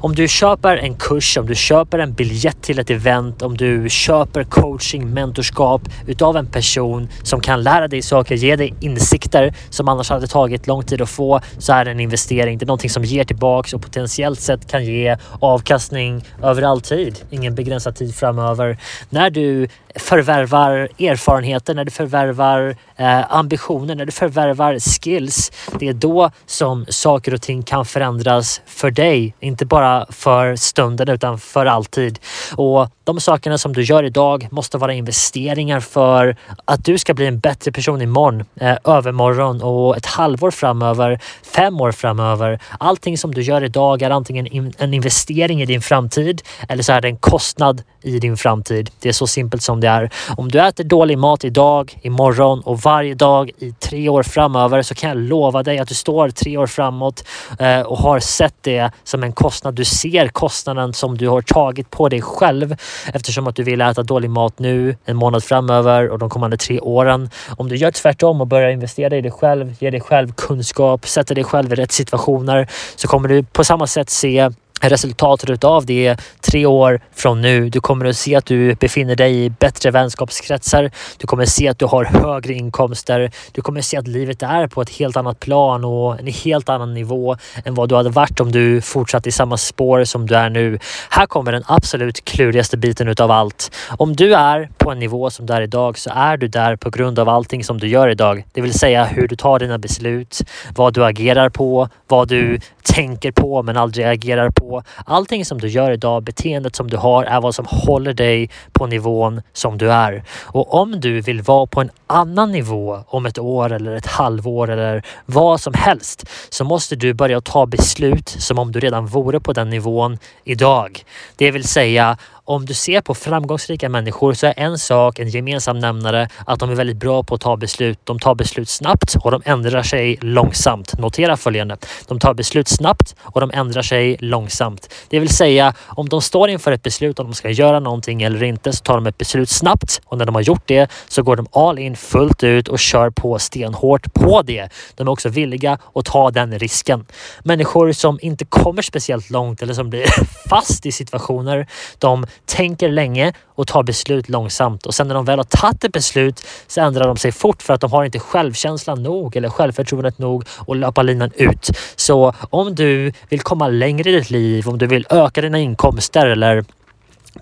Om 0.01 0.15
du 0.15 0.29
köper 0.29 0.77
en 0.77 0.95
kurs, 0.95 1.37
om 1.37 1.47
du 1.47 1.55
köper 1.55 1.99
en 1.99 2.13
biljett 2.13 2.63
till 2.63 2.79
ett 2.79 2.91
event, 2.91 3.43
om 3.43 3.57
du 3.57 3.89
köper 3.89 4.45
coaching, 4.45 5.11
mentorskap 5.15 5.83
utav 6.07 6.37
en 6.37 6.47
person 6.47 7.09
som 7.23 7.41
kan 7.41 7.63
lära 7.63 7.89
dig 7.89 8.03
saker, 8.03 8.35
ge 8.35 8.57
dig 8.57 8.75
insikter 8.81 9.55
som 9.71 9.89
annars 9.89 10.11
hade 10.11 10.27
tagit 10.27 10.67
lång 10.67 10.83
tid 10.83 11.03
att 11.03 11.09
få 11.09 11.41
så 11.59 11.73
är 11.73 11.85
det 11.85 11.91
en 11.91 12.01
investering. 12.01 12.59
Det 12.59 12.65
är 12.65 12.67
någonting 12.67 12.91
som 12.91 13.05
ger 13.05 13.25
tillbaks 13.25 13.75
och 13.75 13.83
potentiellt 13.83 14.41
sett 14.41 14.71
kan 14.71 14.85
ge 14.85 15.17
avkastning 15.41 16.25
över 16.43 16.63
all 16.63 16.81
tid. 16.81 17.19
Ingen 17.31 17.55
begränsad 17.55 17.97
tid 17.97 18.15
framöver. 18.15 18.79
När 19.11 19.31
du 19.31 19.69
förvärvar 19.99 20.89
erfarenheter, 20.99 21.75
när 21.75 21.85
du 21.85 21.91
förvärvar 21.91 22.77
eh, 22.97 23.33
ambitioner, 23.33 23.95
när 23.95 24.07
du 24.07 24.13
förvärvar 24.13 24.79
skills. 24.79 25.53
Det 25.79 25.89
är 25.89 25.93
då 25.93 26.31
som 26.47 26.87
saker 26.89 27.35
och 27.35 27.43
ting 27.43 27.63
kan 27.63 27.85
förändras 27.85 28.61
för 28.67 28.91
dig. 28.91 29.35
Inte 29.41 29.67
bara 29.67 30.07
för 30.11 30.57
stunden 30.57 31.09
utan 31.09 31.39
för 31.39 31.67
alltid. 31.67 32.19
Och 32.57 32.91
de 33.05 33.21
sakerna 33.21 33.59
som 33.59 33.73
du 33.73 33.83
gör 33.83 34.05
idag 34.05 34.49
måste 34.51 34.79
vara 34.79 34.93
investeringar 34.93 35.81
för 35.81 36.37
att 36.65 36.85
du 36.85 36.99
ska 36.99 37.15
bli 37.15 37.27
en 37.27 37.39
bättre 37.39 37.73
person 37.73 38.03
imorgon, 38.03 38.45
eh, 38.61 38.77
övermorgon 38.85 39.63
och 39.63 39.97
ett 39.97 40.07
halvår 40.07 40.51
framöver, 40.51 41.21
fem 41.55 41.81
år 41.81 41.93
framöver. 41.93 42.61
Allting 42.79 43.19
som 43.19 43.35
du 43.35 43.43
gör 43.43 43.65
idag 43.65 44.03
är 44.03 44.11
antingen 44.11 44.73
en 44.79 44.95
investering 44.95 45.63
i 45.63 45.67
din 45.67 45.83
framtid 45.83 46.43
eller 46.69 46.83
så 46.83 46.93
är 46.93 47.01
det 47.01 47.09
en 47.09 47.17
kostnad 47.17 47.83
i 48.03 48.19
din 48.19 48.37
framtid. 48.37 48.91
Det 49.01 49.09
är 49.09 49.13
så 49.13 49.27
simpelt 49.27 49.63
som 49.63 49.81
det 49.81 49.86
är. 49.87 50.11
Om 50.37 50.51
du 50.51 50.61
äter 50.61 50.85
dålig 50.85 51.19
mat 51.19 51.45
idag, 51.45 51.99
imorgon 52.03 52.61
och 52.61 52.81
varje 52.81 53.15
dag 53.15 53.51
i 53.59 53.73
tre 53.73 54.09
år 54.09 54.23
framöver 54.23 54.83
så 54.83 54.95
kan 54.95 55.09
jag 55.09 55.19
lova 55.19 55.63
dig 55.63 55.79
att 55.79 55.89
du 55.89 55.95
står 55.95 56.29
tre 56.29 56.57
år 56.57 56.67
framåt 56.67 57.25
eh, 57.59 57.81
och 57.81 57.99
har 57.99 58.21
sett 58.21 58.55
det 58.61 58.91
som 59.05 59.23
en 59.23 59.33
kostnad. 59.33 59.75
Du 59.75 59.85
ser 59.85 60.29
kostnaden 60.29 60.93
som 60.93 61.19
du 61.19 61.29
har 61.29 61.43
tagit 61.43 61.91
på 61.91 62.09
dig 62.09 62.23
själv 62.23 62.77
eftersom 63.15 63.47
att 63.47 63.57
du 63.57 63.63
vill 63.63 63.81
äta 63.81 64.03
dålig 64.03 64.31
mat 64.31 64.59
nu, 64.59 64.97
en 65.05 65.17
månad 65.17 65.45
framöver 65.45 66.09
och 66.09 66.19
de 66.19 66.31
kommande 66.31 66.57
tre 66.57 66.81
åren. 66.81 67.31
Om 67.57 67.69
du 67.69 67.77
gör 67.77 67.91
tvärtom 67.91 68.41
och 68.41 68.47
börjar 68.47 68.71
investera 68.71 69.17
i 69.17 69.21
dig 69.21 69.31
själv, 69.31 69.75
ger 69.79 69.91
dig 69.91 70.01
själv 70.01 70.33
kunskap, 70.33 71.09
sätter 71.09 71.35
dig 71.35 71.45
själv 71.45 71.73
i 71.73 71.77
rätt 71.77 71.93
situationer 71.93 72.69
så 72.97 73.09
kommer 73.09 73.29
du 73.29 73.43
på 73.43 73.65
samma 73.65 73.87
sätt 73.87 74.11
se 74.11 74.51
resultatet 74.81 75.51
utav 75.51 75.87
det 75.87 76.07
är 76.07 76.19
tre 76.41 76.67
år 76.67 77.01
från 77.15 77.41
nu. 77.41 77.69
Du 77.71 77.81
kommer 77.81 78.05
att 78.05 78.17
se 78.17 78.37
att 78.37 78.47
du 78.47 78.75
befinner 78.75 79.17
dig 79.17 79.45
i 79.45 79.51
bättre 79.51 79.91
vänskapskretsar. 79.91 80.91
Du 81.19 81.27
kommer 81.27 81.43
att 81.43 81.49
se 81.49 81.69
att 81.69 81.79
du 81.79 81.87
har 81.87 82.05
högre 82.05 82.55
inkomster. 82.55 83.31
Du 83.53 83.63
kommer 83.63 83.79
att 83.79 83.85
se 83.85 83.97
att 83.97 84.09
livet 84.09 84.43
är 84.43 84.67
på 84.67 84.83
ett 84.83 84.91
helt 84.91 85.17
annat 85.17 85.41
plan 85.41 85.85
och 85.85 86.21
en 86.21 86.27
helt 86.27 86.69
annan 86.69 86.95
nivå 86.95 87.37
än 87.65 87.75
vad 87.75 87.89
du 87.89 87.95
hade 87.95 88.11
varit 88.11 88.41
om 88.41 88.53
du 88.53 88.81
fortsatt 88.81 89.27
i 89.27 89.33
samma 89.33 89.57
spår 89.57 90.05
som 90.05 90.27
du 90.27 90.35
är 90.35 90.51
nu. 90.51 90.79
Här 91.11 91.27
kommer 91.27 91.53
den 91.53 91.63
absolut 91.67 92.25
klurigaste 92.25 92.77
biten 92.77 93.09
utav 93.09 93.31
allt. 93.31 93.71
Om 93.99 94.17
du 94.17 94.35
är 94.35 94.71
på 94.77 94.91
en 94.91 94.99
nivå 94.99 95.31
som 95.31 95.47
du 95.47 95.53
är 95.53 95.63
idag 95.63 95.99
så 95.99 96.11
är 96.15 96.37
du 96.37 96.49
där 96.49 96.77
på 96.77 96.91
grund 96.91 97.19
av 97.19 97.29
allting 97.29 97.65
som 97.65 97.79
du 97.79 97.89
gör 97.89 98.09
idag. 98.09 98.45
Det 98.53 98.61
vill 98.61 98.79
säga 98.79 99.05
hur 99.05 99.29
du 99.29 99.37
tar 99.37 99.59
dina 99.59 99.79
beslut, 99.79 100.43
vad 100.75 100.95
du 100.95 101.05
agerar 101.05 101.49
på, 101.49 101.89
vad 102.09 102.29
du 102.29 102.61
tänker 102.83 103.33
på 103.33 103.63
men 103.63 103.77
aldrig 103.77 104.07
agerar 104.07 104.51
på, 104.51 104.66
på. 104.67 104.83
Allting 105.07 105.45
som 105.45 105.61
du 105.61 105.69
gör 105.69 105.91
idag, 105.91 106.23
beteendet 106.23 106.77
som 106.77 106.91
du 106.91 106.97
har 106.97 107.25
är 107.25 107.41
vad 107.41 107.55
som 107.55 107.67
håller 107.69 108.13
dig 108.13 108.51
på 108.73 108.87
nivån 108.87 109.43
som 109.53 109.79
du 109.79 109.93
är. 109.93 110.25
Och 110.43 110.75
om 110.75 111.01
du 111.01 111.21
vill 111.21 111.43
vara 111.43 111.67
på 111.67 111.81
en 111.81 111.91
annan 112.07 112.53
nivå 112.53 113.05
om 113.07 113.27
ett 113.27 113.39
år 113.39 113.73
eller 113.73 113.95
ett 113.95 114.07
halvår 114.07 114.71
eller 114.71 115.03
vad 115.27 115.61
som 115.61 115.75
helst 115.75 116.25
så 116.49 116.65
måste 116.65 116.97
du 116.97 117.15
börja 117.15 117.41
ta 117.41 117.67
beslut 117.67 118.29
som 118.29 118.59
om 118.59 118.73
du 118.73 118.81
redan 118.81 119.07
vore 119.07 119.41
på 119.41 119.53
den 119.53 119.71
nivån 119.71 120.19
idag. 120.45 121.05
Det 121.37 121.51
vill 121.51 121.65
säga 121.65 122.17
om 122.47 122.67
du 122.67 122.75
ser 122.75 123.01
på 123.01 123.15
framgångsrika 123.15 123.89
människor 123.89 124.33
så 124.33 124.47
är 124.47 124.55
en 124.57 124.79
sak, 124.79 125.19
en 125.19 125.29
gemensam 125.29 125.79
nämnare, 125.79 126.29
att 126.47 126.59
de 126.59 126.71
är 126.71 126.75
väldigt 126.75 126.97
bra 126.97 127.23
på 127.23 127.35
att 127.35 127.41
ta 127.41 127.57
beslut. 127.57 127.99
De 128.05 128.19
tar 128.19 128.35
beslut 128.35 128.69
snabbt 128.69 129.17
och 129.21 129.31
de 129.31 129.43
ändrar 129.45 129.83
sig 129.83 130.19
långsamt. 130.21 130.99
Notera 130.99 131.37
följande. 131.37 131.77
De 132.09 132.19
tar 132.19 132.35
beslut 132.35 132.69
snabbt 132.69 133.17
och 133.23 133.41
de 133.41 133.51
ändrar 133.55 133.83
sig 133.83 134.17
långsamt. 134.21 134.95
Det 135.09 135.19
vill 135.19 135.29
säga, 135.29 135.75
om 135.87 136.09
de 136.09 136.23
står 136.23 136.49
inför 136.49 136.73
ett 136.73 136.83
beslut 136.83 137.19
om 137.19 137.27
de 137.27 137.35
ska 137.35 137.51
göra 137.51 137.81
någonting 137.81 138.23
eller 138.23 138.43
inte 138.43 138.73
så 138.73 138.83
tar 138.83 138.95
de 138.95 139.07
ett 139.07 139.19
beslut 139.19 139.49
snabbt 139.49 140.01
och 140.05 140.19
när 140.19 140.25
de 140.25 140.35
har 140.35 140.43
gjort 140.43 140.67
det 140.67 140.91
så 141.09 141.23
går 141.23 141.37
de 141.37 141.47
all 141.53 141.79
in 141.79 141.97
fullt 141.97 142.45
ut 142.45 142.69
och 142.69 142.79
kör 142.79 143.11
på 143.11 143.39
stenhårt 143.39 144.15
på 144.15 144.43
det. 144.43 144.69
De 144.95 145.09
är 145.09 145.13
också 145.13 145.29
villiga 145.29 145.79
att 145.95 146.05
ta 146.05 146.31
den 146.31 146.59
risken. 146.59 147.07
Människor 147.45 147.93
som 147.93 148.19
inte 148.23 148.45
kommer 148.45 148.83
speciellt 148.83 149.31
långt 149.31 149.63
eller 149.63 149.75
som 149.75 149.91
blir 149.91 150.07
fast 150.49 150.87
i 150.87 150.93
situationer, 150.93 151.67
de 151.99 152.27
tänker 152.45 152.89
länge 152.89 153.33
och 153.47 153.67
tar 153.67 153.83
beslut 153.83 154.29
långsamt 154.29 154.87
och 154.87 154.95
sen 154.95 155.09
när 155.09 155.15
de 155.15 155.25
väl 155.25 155.39
har 155.39 155.45
tagit 155.45 155.85
ett 155.85 155.93
beslut 155.93 156.47
så 156.67 156.81
ändrar 156.81 157.07
de 157.07 157.17
sig 157.17 157.33
fort 157.33 157.63
för 157.63 157.75
att 157.75 157.81
de 157.81 157.93
har 157.93 158.05
inte 158.05 158.19
självkänslan 158.19 159.03
nog 159.03 159.37
eller 159.37 159.49
självförtroendet 159.49 160.19
nog 160.19 160.45
och 160.49 160.77
löpa 160.77 161.03
linan 161.03 161.31
ut. 161.35 161.71
Så 161.97 162.35
om 162.51 162.75
du 162.75 163.13
vill 163.29 163.41
komma 163.41 163.69
längre 163.69 164.11
i 164.11 164.13
ditt 164.13 164.31
liv, 164.31 164.69
om 164.69 164.79
du 164.79 164.87
vill 164.87 165.07
öka 165.11 165.41
dina 165.41 165.59
inkomster 165.59 166.27
eller 166.27 166.65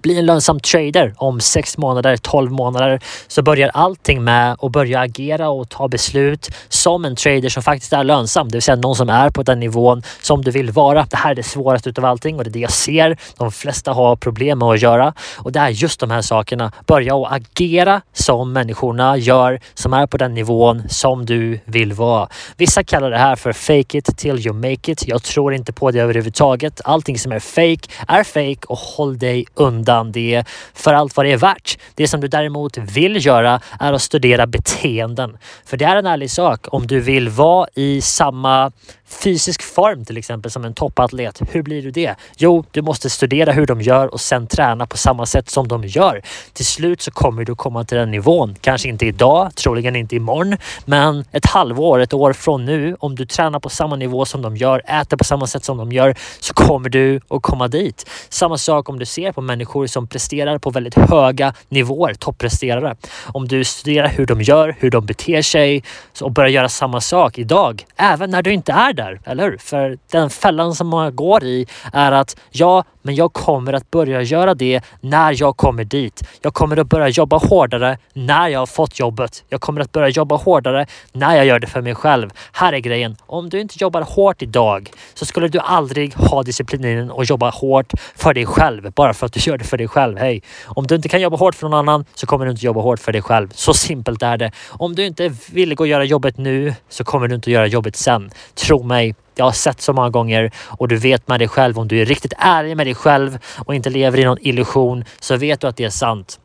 bli 0.02 0.18
en 0.18 0.26
lönsam 0.26 0.60
trader 0.60 1.14
om 1.16 1.40
6 1.40 1.78
månader, 1.78 2.16
12 2.16 2.52
månader 2.52 3.00
så 3.28 3.42
börjar 3.42 3.70
allting 3.74 4.24
med 4.24 4.56
att 4.62 4.72
börja 4.72 5.00
agera 5.00 5.48
och 5.48 5.68
ta 5.68 5.88
beslut 5.88 6.50
som 6.68 7.04
en 7.04 7.16
trader 7.16 7.48
som 7.48 7.62
faktiskt 7.62 7.92
är 7.92 8.04
lönsam. 8.04 8.48
Det 8.48 8.56
vill 8.56 8.62
säga 8.62 8.76
någon 8.76 8.96
som 8.96 9.08
är 9.08 9.30
på 9.30 9.42
den 9.42 9.60
nivån 9.60 10.02
som 10.22 10.42
du 10.42 10.50
vill 10.50 10.70
vara. 10.70 11.06
Det 11.10 11.16
här 11.16 11.30
är 11.30 11.34
det 11.34 11.42
svåraste 11.42 11.90
utav 11.90 12.04
allting 12.04 12.36
och 12.36 12.44
det 12.44 12.50
är 12.50 12.52
det 12.52 12.58
jag 12.58 12.72
ser 12.72 13.16
de 13.36 13.52
flesta 13.52 13.92
har 13.92 14.16
problem 14.16 14.58
med 14.58 14.68
att 14.68 14.82
göra. 14.82 15.14
Och 15.36 15.52
det 15.52 15.60
är 15.60 15.68
just 15.68 16.00
de 16.00 16.10
här 16.10 16.22
sakerna. 16.22 16.72
Börja 16.86 17.16
att 17.16 17.32
agera 17.32 18.00
som 18.12 18.52
människorna 18.52 19.16
gör 19.16 19.60
som 19.74 19.92
är 19.92 20.06
på 20.06 20.16
den 20.16 20.34
nivån 20.34 20.82
som 20.88 21.26
du 21.26 21.60
vill 21.64 21.92
vara. 21.92 22.28
Vissa 22.56 22.84
kallar 22.84 23.10
det 23.10 23.18
här 23.18 23.36
för 23.36 23.52
fake 23.52 23.98
it 23.98 24.16
till 24.16 24.46
you 24.46 24.54
make 24.54 24.92
it. 24.92 25.08
Jag 25.08 25.22
tror 25.22 25.54
inte 25.54 25.72
på 25.72 25.90
det 25.90 26.00
överhuvudtaget. 26.00 26.80
Allting 26.84 27.18
som 27.18 27.32
är 27.32 27.38
fake 27.38 27.88
är 28.08 28.24
fake 28.24 28.66
och 28.66 28.78
håll 28.78 29.18
dig 29.18 29.46
undan 29.54 29.83
undan 29.84 30.12
det 30.12 30.44
för 30.74 30.94
allt 30.94 31.16
vad 31.16 31.26
det 31.26 31.32
är 31.32 31.36
värt. 31.36 31.78
Det 31.94 32.08
som 32.08 32.20
du 32.20 32.28
däremot 32.28 32.78
vill 32.78 33.26
göra 33.26 33.60
är 33.80 33.92
att 33.92 34.02
studera 34.02 34.46
beteenden. 34.46 35.38
För 35.66 35.76
det 35.76 35.84
är 35.84 35.96
en 35.96 36.06
ärlig 36.06 36.30
sak. 36.30 36.66
Om 36.72 36.86
du 36.86 37.00
vill 37.00 37.28
vara 37.28 37.68
i 37.74 38.00
samma 38.00 38.72
fysisk 39.08 39.62
form 39.62 40.04
till 40.04 40.16
exempel 40.16 40.50
som 40.50 40.64
en 40.64 40.74
toppatlet. 40.74 41.42
Hur 41.50 41.62
blir 41.62 41.82
du 41.82 41.90
det? 41.90 42.14
Jo, 42.36 42.64
du 42.70 42.82
måste 42.82 43.10
studera 43.10 43.52
hur 43.52 43.66
de 43.66 43.80
gör 43.80 44.06
och 44.06 44.20
sen 44.20 44.46
träna 44.46 44.86
på 44.86 44.96
samma 44.96 45.26
sätt 45.26 45.50
som 45.50 45.68
de 45.68 45.84
gör. 45.84 46.22
Till 46.52 46.66
slut 46.66 47.02
så 47.02 47.10
kommer 47.10 47.44
du 47.44 47.54
komma 47.54 47.84
till 47.84 47.98
den 47.98 48.10
nivån. 48.10 48.54
Kanske 48.60 48.88
inte 48.88 49.06
idag, 49.06 49.54
troligen 49.54 49.96
inte 49.96 50.16
imorgon, 50.16 50.56
men 50.84 51.24
ett 51.32 51.46
halvår, 51.46 52.00
ett 52.00 52.14
år 52.14 52.32
från 52.32 52.64
nu. 52.64 52.96
Om 53.00 53.14
du 53.14 53.26
tränar 53.26 53.60
på 53.60 53.68
samma 53.68 53.96
nivå 53.96 54.24
som 54.24 54.42
de 54.42 54.56
gör, 54.56 54.82
äter 55.00 55.16
på 55.16 55.24
samma 55.24 55.46
sätt 55.46 55.64
som 55.64 55.76
de 55.76 55.92
gör, 55.92 56.14
så 56.40 56.54
kommer 56.54 56.88
du 56.88 57.20
att 57.28 57.42
komma 57.42 57.68
dit. 57.68 58.10
Samma 58.28 58.58
sak 58.58 58.88
om 58.88 58.98
du 58.98 59.06
ser 59.06 59.32
på 59.32 59.40
människor 59.40 59.86
som 59.86 60.06
presterar 60.06 60.58
på 60.58 60.70
väldigt 60.70 60.94
höga 60.94 61.54
nivåer, 61.68 62.14
toppresterare. 62.14 62.96
Om 63.26 63.48
du 63.48 63.64
studerar 63.64 64.08
hur 64.08 64.26
de 64.26 64.42
gör, 64.42 64.76
hur 64.78 64.90
de 64.90 65.06
beter 65.06 65.42
sig 65.42 65.82
och 66.20 66.32
börjar 66.32 66.50
göra 66.50 66.68
samma 66.68 67.00
sak 67.00 67.38
idag, 67.38 67.84
även 67.96 68.30
när 68.30 68.42
du 68.42 68.52
inte 68.52 68.72
är 68.72 68.93
där 68.94 69.20
eller 69.24 69.50
hur? 69.50 69.56
För 69.58 69.98
den 70.10 70.30
fällan 70.30 70.74
som 70.74 70.88
man 70.88 71.16
går 71.16 71.44
i 71.44 71.66
är 71.92 72.12
att 72.12 72.36
ja, 72.50 72.84
men 73.04 73.14
jag 73.14 73.32
kommer 73.32 73.72
att 73.72 73.90
börja 73.90 74.22
göra 74.22 74.54
det 74.54 74.80
när 75.00 75.40
jag 75.40 75.56
kommer 75.56 75.84
dit. 75.84 76.22
Jag 76.42 76.54
kommer 76.54 76.76
att 76.76 76.86
börja 76.86 77.08
jobba 77.08 77.36
hårdare 77.36 77.98
när 78.12 78.48
jag 78.48 78.58
har 78.58 78.66
fått 78.66 78.98
jobbet. 78.98 79.44
Jag 79.48 79.60
kommer 79.60 79.80
att 79.80 79.92
börja 79.92 80.08
jobba 80.08 80.36
hårdare 80.36 80.86
när 81.12 81.36
jag 81.36 81.46
gör 81.46 81.58
det 81.58 81.66
för 81.66 81.82
mig 81.82 81.94
själv. 81.94 82.30
Här 82.52 82.72
är 82.72 82.78
grejen. 82.78 83.16
Om 83.26 83.50
du 83.50 83.60
inte 83.60 83.74
jobbar 83.78 84.02
hårt 84.02 84.42
idag 84.42 84.90
så 85.14 85.24
skulle 85.24 85.48
du 85.48 85.58
aldrig 85.58 86.14
ha 86.14 86.42
disciplinen 86.42 87.10
och 87.10 87.24
jobba 87.24 87.50
hårt 87.50 87.92
för 88.16 88.34
dig 88.34 88.46
själv 88.46 88.92
bara 88.92 89.14
för 89.14 89.26
att 89.26 89.32
du 89.32 89.40
gör 89.40 89.58
det 89.58 89.64
för 89.64 89.76
dig 89.76 89.88
själv. 89.88 90.18
Hej! 90.18 90.42
Om 90.64 90.86
du 90.86 90.94
inte 90.94 91.08
kan 91.08 91.20
jobba 91.20 91.36
hårt 91.36 91.54
för 91.54 91.68
någon 91.68 91.78
annan 91.78 92.04
så 92.14 92.26
kommer 92.26 92.44
du 92.44 92.50
inte 92.50 92.66
jobba 92.66 92.80
hårt 92.80 93.00
för 93.00 93.12
dig 93.12 93.22
själv. 93.22 93.48
Så 93.54 93.74
simpelt 93.74 94.22
är 94.22 94.36
det. 94.36 94.52
Om 94.68 94.94
du 94.94 95.06
inte 95.06 95.34
vill 95.52 95.74
gå 95.74 95.84
och 95.84 95.88
göra 95.88 96.04
jobbet 96.04 96.38
nu 96.38 96.74
så 96.88 97.04
kommer 97.04 97.28
du 97.28 97.34
inte 97.34 97.50
att 97.50 97.54
göra 97.54 97.66
jobbet 97.66 97.96
sen. 97.96 98.30
Tro 98.54 98.82
mig, 98.82 99.14
jag 99.34 99.44
har 99.44 99.52
sett 99.52 99.80
så 99.80 99.92
många 99.92 100.10
gånger 100.10 100.50
och 100.66 100.88
du 100.88 100.96
vet 100.96 101.28
med 101.28 101.40
dig 101.40 101.48
själv 101.48 101.78
om 101.78 101.88
du 101.88 102.00
är 102.00 102.06
riktigt 102.06 102.32
ärlig 102.38 102.76
med 102.76 102.86
dig 102.86 102.94
själv 102.94 103.38
och 103.58 103.74
inte 103.74 103.90
lever 103.90 104.18
i 104.18 104.24
någon 104.24 104.38
illusion 104.40 105.04
så 105.20 105.36
vet 105.36 105.60
du 105.60 105.66
att 105.66 105.76
det 105.76 105.84
är 105.84 105.90
sant. 105.90 106.40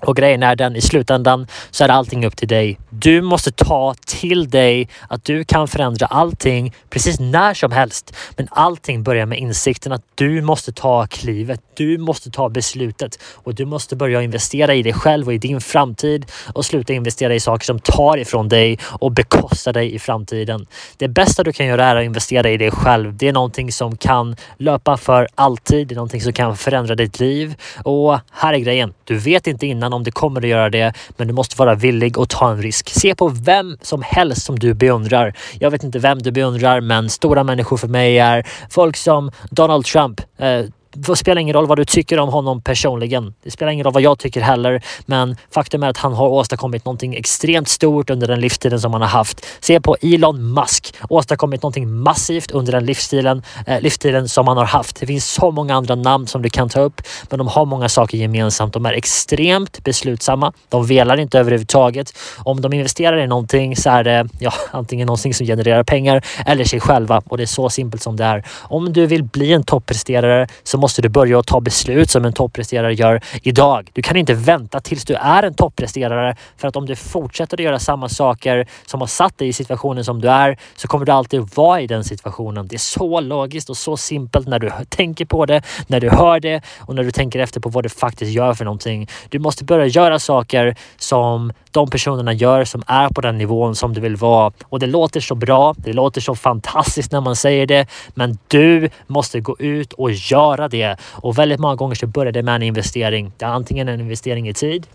Och 0.00 0.16
grejen 0.16 0.42
är 0.42 0.56
den 0.56 0.76
i 0.76 0.80
slutändan 0.80 1.46
så 1.70 1.84
är 1.84 1.88
allting 1.88 2.26
upp 2.26 2.36
till 2.36 2.48
dig. 2.48 2.78
Du 2.90 3.22
måste 3.22 3.52
ta 3.52 3.94
till 4.06 4.50
dig 4.50 4.88
att 5.08 5.24
du 5.24 5.44
kan 5.44 5.68
förändra 5.68 6.06
allting 6.06 6.74
precis 6.90 7.20
när 7.20 7.54
som 7.54 7.72
helst. 7.72 8.16
Men 8.36 8.48
allting 8.50 9.02
börjar 9.02 9.26
med 9.26 9.38
insikten 9.38 9.92
att 9.92 10.02
du 10.14 10.42
måste 10.42 10.72
ta 10.72 11.06
klivet. 11.06 11.60
Du 11.74 11.98
måste 11.98 12.30
ta 12.30 12.48
beslutet 12.48 13.18
och 13.34 13.54
du 13.54 13.64
måste 13.64 13.96
börja 13.96 14.22
investera 14.22 14.74
i 14.74 14.82
dig 14.82 14.92
själv 14.92 15.26
och 15.26 15.34
i 15.34 15.38
din 15.38 15.60
framtid 15.60 16.26
och 16.52 16.64
sluta 16.64 16.92
investera 16.92 17.34
i 17.34 17.40
saker 17.40 17.64
som 17.64 17.78
tar 17.78 18.16
ifrån 18.18 18.48
dig 18.48 18.78
och 18.84 19.12
bekostar 19.12 19.72
dig 19.72 19.94
i 19.94 19.98
framtiden. 19.98 20.66
Det 20.96 21.08
bästa 21.08 21.42
du 21.42 21.52
kan 21.52 21.66
göra 21.66 21.86
är 21.86 21.96
att 21.96 22.04
investera 22.04 22.50
i 22.50 22.56
dig 22.56 22.70
själv. 22.70 23.16
Det 23.16 23.28
är 23.28 23.32
någonting 23.32 23.72
som 23.72 23.96
kan 23.96 24.36
löpa 24.56 24.96
för 24.96 25.28
alltid. 25.34 25.88
Det 25.88 25.94
är 25.94 25.96
någonting 25.96 26.20
som 26.20 26.32
kan 26.32 26.56
förändra 26.56 26.94
ditt 26.94 27.20
liv 27.20 27.54
och 27.84 28.18
här 28.32 28.52
är 28.52 28.58
grejen. 28.58 28.92
Du 29.04 29.18
vet 29.18 29.46
inte 29.46 29.66
innan 29.66 29.79
innan 29.80 29.92
om 29.92 30.04
det 30.04 30.10
kommer 30.10 30.40
att 30.40 30.48
göra 30.48 30.70
det, 30.70 30.92
men 31.16 31.28
du 31.28 31.34
måste 31.34 31.56
vara 31.56 31.74
villig 31.74 32.18
att 32.18 32.28
ta 32.28 32.50
en 32.50 32.62
risk. 32.62 32.90
Se 32.90 33.14
på 33.14 33.28
vem 33.28 33.76
som 33.82 34.02
helst 34.02 34.42
som 34.42 34.58
du 34.58 34.74
beundrar. 34.74 35.34
Jag 35.58 35.70
vet 35.70 35.84
inte 35.84 35.98
vem 35.98 36.18
du 36.18 36.30
beundrar, 36.30 36.80
men 36.80 37.08
stora 37.08 37.44
människor 37.44 37.76
för 37.76 37.88
mig 37.88 38.18
är 38.18 38.46
folk 38.70 38.96
som 38.96 39.30
Donald 39.50 39.84
Trump, 39.84 40.20
eh, 40.38 40.64
det 40.92 41.16
spelar 41.16 41.40
ingen 41.40 41.54
roll 41.54 41.66
vad 41.66 41.78
du 41.78 41.84
tycker 41.84 42.18
om 42.18 42.28
honom 42.28 42.62
personligen. 42.62 43.34
Det 43.42 43.50
spelar 43.50 43.72
ingen 43.72 43.84
roll 43.84 43.92
vad 43.92 44.02
jag 44.02 44.18
tycker 44.18 44.40
heller. 44.40 44.82
Men 45.06 45.36
faktum 45.50 45.82
är 45.82 45.88
att 45.88 45.96
han 45.96 46.12
har 46.12 46.28
åstadkommit 46.28 46.84
någonting 46.84 47.14
extremt 47.14 47.68
stort 47.68 48.10
under 48.10 48.28
den 48.28 48.40
livstiden 48.40 48.80
som 48.80 48.92
han 48.92 49.02
har 49.02 49.08
haft. 49.08 49.46
Se 49.60 49.80
på 49.80 49.96
Elon 50.02 50.54
Musk. 50.54 50.94
Åstadkommit 51.08 51.62
någonting 51.62 51.92
massivt 51.92 52.50
under 52.50 52.72
den 52.72 52.86
livsstilen, 52.86 53.42
eh, 53.66 53.80
livstiden 53.80 54.28
som 54.28 54.48
han 54.48 54.56
har 54.56 54.64
haft. 54.64 55.00
Det 55.00 55.06
finns 55.06 55.26
så 55.26 55.50
många 55.50 55.74
andra 55.74 55.94
namn 55.94 56.26
som 56.26 56.42
du 56.42 56.50
kan 56.50 56.68
ta 56.68 56.80
upp. 56.80 57.02
Men 57.30 57.38
de 57.38 57.48
har 57.48 57.64
många 57.64 57.88
saker 57.88 58.18
gemensamt. 58.18 58.72
De 58.72 58.86
är 58.86 58.92
extremt 58.92 59.84
beslutsamma. 59.84 60.52
De 60.68 60.86
velar 60.86 61.20
inte 61.20 61.38
överhuvudtaget. 61.38 62.12
Om 62.38 62.60
de 62.60 62.72
investerar 62.72 63.18
i 63.18 63.26
någonting 63.26 63.76
så 63.76 63.90
är 63.90 64.04
det 64.04 64.28
ja, 64.38 64.52
antingen 64.70 65.06
någonting 65.06 65.34
som 65.34 65.46
genererar 65.46 65.82
pengar 65.82 66.24
eller 66.46 66.64
sig 66.64 66.80
själva. 66.80 67.22
Och 67.28 67.36
det 67.36 67.44
är 67.44 67.46
så 67.46 67.70
simpelt 67.70 68.02
som 68.02 68.16
det 68.16 68.24
är. 68.24 68.44
Om 68.62 68.92
du 68.92 69.06
vill 69.06 69.24
bli 69.24 69.52
en 69.52 69.62
toppresterare 69.62 70.48
så 70.62 70.79
måste 70.80 71.02
du 71.02 71.08
börja 71.08 71.38
att 71.38 71.46
ta 71.46 71.60
beslut 71.60 72.10
som 72.10 72.24
en 72.24 72.32
toppresterare 72.32 72.94
gör 72.94 73.20
idag. 73.42 73.90
Du 73.92 74.02
kan 74.02 74.16
inte 74.16 74.34
vänta 74.34 74.80
tills 74.80 75.04
du 75.04 75.14
är 75.14 75.42
en 75.42 75.54
toppresterare 75.54 76.36
för 76.56 76.68
att 76.68 76.76
om 76.76 76.86
du 76.86 76.96
fortsätter 76.96 77.56
att 77.56 77.64
göra 77.64 77.78
samma 77.78 78.08
saker 78.08 78.68
som 78.86 79.00
har 79.00 79.06
satt 79.06 79.38
dig 79.38 79.48
i 79.48 79.52
situationen 79.52 80.04
som 80.04 80.20
du 80.20 80.28
är 80.28 80.58
så 80.76 80.88
kommer 80.88 81.06
du 81.06 81.12
alltid 81.12 81.40
vara 81.54 81.80
i 81.80 81.86
den 81.86 82.04
situationen. 82.04 82.68
Det 82.68 82.76
är 82.76 82.78
så 82.78 83.20
logiskt 83.20 83.70
och 83.70 83.76
så 83.76 83.96
simpelt 83.96 84.48
när 84.48 84.58
du 84.58 84.70
tänker 84.88 85.24
på 85.24 85.46
det, 85.46 85.62
när 85.86 86.00
du 86.00 86.10
hör 86.10 86.40
det 86.40 86.62
och 86.78 86.94
när 86.94 87.04
du 87.04 87.10
tänker 87.10 87.38
efter 87.38 87.60
på 87.60 87.68
vad 87.68 87.84
du 87.84 87.88
faktiskt 87.88 88.32
gör 88.32 88.54
för 88.54 88.64
någonting. 88.64 89.08
Du 89.28 89.38
måste 89.38 89.64
börja 89.64 89.86
göra 89.86 90.18
saker 90.18 90.76
som 90.98 91.52
de 91.70 91.90
personerna 91.90 92.32
gör 92.32 92.64
som 92.64 92.82
är 92.86 93.08
på 93.08 93.20
den 93.20 93.38
nivån 93.38 93.74
som 93.74 93.94
du 93.94 94.00
vill 94.00 94.16
vara. 94.16 94.52
Och 94.64 94.78
det 94.78 94.86
låter 94.86 95.20
så 95.20 95.34
bra. 95.34 95.74
Det 95.78 95.92
låter 95.92 96.20
så 96.20 96.34
fantastiskt 96.34 97.12
när 97.12 97.20
man 97.20 97.36
säger 97.36 97.66
det, 97.66 97.86
men 98.14 98.38
du 98.48 98.90
måste 99.06 99.40
gå 99.40 99.56
ut 99.58 99.92
och 99.92 100.10
göra 100.12 100.68
det. 100.68 100.96
Och 101.10 101.38
väldigt 101.38 101.60
många 101.60 101.74
gånger 101.74 101.94
så 101.94 102.06
börjar 102.06 102.32
det 102.32 102.42
med 102.42 102.54
en 102.54 102.62
investering. 102.62 103.32
Det 103.36 103.44
är 103.44 103.48
antingen 103.48 103.88
en 103.88 104.00
investering 104.00 104.48
i 104.48 104.54
tid 104.54 104.86